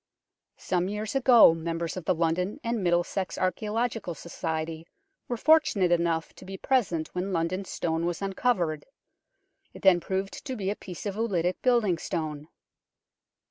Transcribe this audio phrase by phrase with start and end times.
[0.57, 4.87] Some years ago members of the London and Middlesex Archaeological Society
[5.27, 8.87] were fortunate enough to be present when London Stone was uncovered.
[9.75, 12.47] It then proved to be a piece of oolitic building stone.